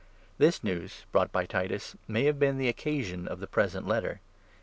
This 0.39 0.63
news, 0.63 1.05
brought 1.11 1.31
by 1.31 1.45
Titus, 1.45 1.95
may 2.07 2.23
have 2.23 2.39
been 2.39 2.57
the 2.57 2.67
occasion 2.67 3.27
of 3.27 3.39
the 3.39 3.45
present 3.45 3.85
Letter. 3.87 4.19